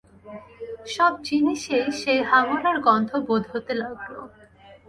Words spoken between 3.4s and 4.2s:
হতে লাগল।